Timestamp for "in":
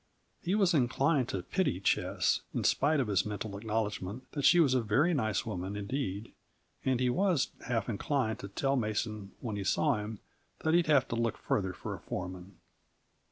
2.55-2.63